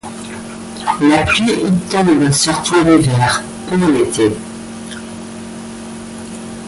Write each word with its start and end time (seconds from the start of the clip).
La 1.03 1.23
pluie 1.25 1.51
y 1.53 1.89
tombe 1.91 2.31
surtout 2.31 2.73
en 2.73 2.97
hiver, 2.97 3.43
peu 3.69 3.75
en 3.75 3.93
été. 3.93 4.31